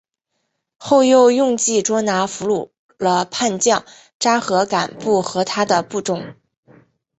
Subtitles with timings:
[0.79, 3.85] 后又用计捉拿俘虏了叛将
[4.17, 6.33] 札合敢不和他的部众。